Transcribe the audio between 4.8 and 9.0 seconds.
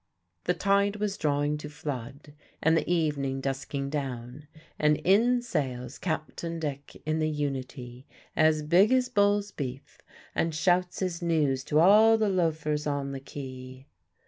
in sails Captain Dick in the Unity as big